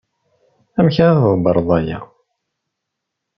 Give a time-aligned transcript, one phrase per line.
[0.77, 1.99] Amek ara d-tḍebbreḍ aya?